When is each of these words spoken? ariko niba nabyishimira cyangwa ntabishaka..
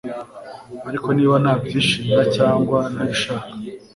ariko 0.89 1.07
niba 1.17 1.35
nabyishimira 1.43 2.23
cyangwa 2.35 2.79
ntabishaka.. 2.93 3.49